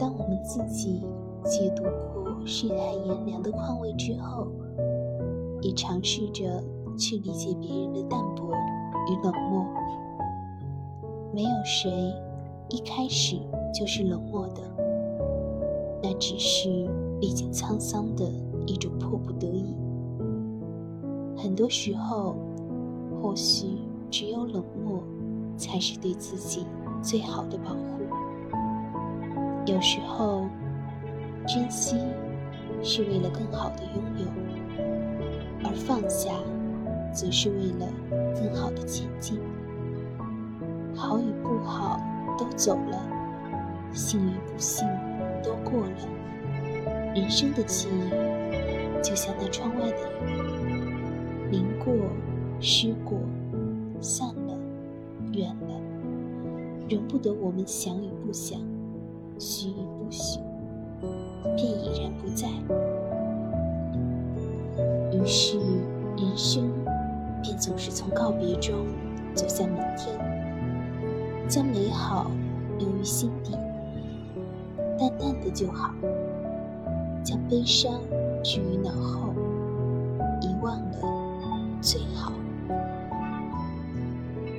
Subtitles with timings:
[0.00, 1.02] 当我们自己
[1.44, 1.82] 解读
[2.14, 4.46] 过世态炎凉的况味之后，
[5.60, 6.64] 也尝试着
[6.96, 8.50] 去理解别人的淡薄
[9.10, 9.66] 与冷漠。
[11.34, 12.14] 没有谁
[12.70, 13.36] 一开始
[13.74, 14.62] 就是冷漠的，
[16.02, 16.88] 那只是
[17.20, 18.24] 历经沧桑的
[18.66, 19.76] 一种迫不得已。
[21.36, 22.36] 很多时候，
[23.20, 23.76] 或许
[24.10, 25.02] 只有冷漠，
[25.58, 26.64] 才是对自己
[27.02, 27.80] 最好的保护。
[29.70, 30.48] 有时候，
[31.46, 31.96] 珍惜
[32.82, 34.26] 是为了更好的拥有，
[35.62, 36.34] 而放下，
[37.14, 37.86] 则是为了
[38.34, 39.38] 更好的前进。
[40.92, 42.00] 好与不好
[42.36, 43.00] 都走了，
[43.92, 44.88] 幸与不幸
[45.40, 47.14] 都过了。
[47.14, 48.10] 人生的际遇，
[49.00, 51.94] 就像那窗外的雨，淋过，
[52.58, 53.20] 湿过，
[54.00, 54.58] 散了，
[55.32, 55.80] 远了，
[56.90, 58.60] 容不得我们想与不想，
[59.40, 60.38] 许与不许，
[61.56, 62.46] 便已然不在。
[65.10, 65.58] 于是，
[66.18, 66.70] 人生
[67.42, 68.84] 便总是从告别中
[69.34, 70.14] 走向明天。
[71.48, 72.30] 将美好
[72.78, 73.52] 留于心底，
[74.98, 75.94] 淡淡的就好；
[77.24, 77.98] 将悲伤
[78.44, 79.32] 置于脑后，